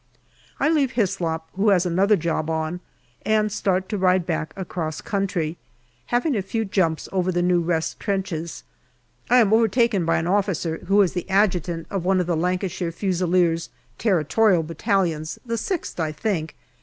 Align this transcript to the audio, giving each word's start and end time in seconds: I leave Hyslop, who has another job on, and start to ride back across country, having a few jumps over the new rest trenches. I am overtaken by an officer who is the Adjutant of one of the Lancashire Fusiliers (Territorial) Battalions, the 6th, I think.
I 0.59 0.67
leave 0.67 0.93
Hyslop, 0.93 1.43
who 1.53 1.69
has 1.69 1.85
another 1.85 2.15
job 2.15 2.49
on, 2.49 2.79
and 3.23 3.51
start 3.51 3.87
to 3.89 3.99
ride 3.99 4.25
back 4.25 4.51
across 4.55 4.99
country, 4.99 5.59
having 6.07 6.35
a 6.35 6.41
few 6.41 6.65
jumps 6.65 7.07
over 7.11 7.31
the 7.31 7.43
new 7.43 7.61
rest 7.61 7.99
trenches. 7.99 8.63
I 9.29 9.37
am 9.37 9.53
overtaken 9.53 10.03
by 10.03 10.17
an 10.17 10.25
officer 10.25 10.79
who 10.87 11.03
is 11.03 11.13
the 11.13 11.29
Adjutant 11.29 11.85
of 11.91 12.03
one 12.03 12.19
of 12.19 12.25
the 12.25 12.35
Lancashire 12.35 12.91
Fusiliers 12.91 13.69
(Territorial) 13.99 14.63
Battalions, 14.63 15.37
the 15.45 15.53
6th, 15.53 15.99
I 15.99 16.11
think. 16.11 16.55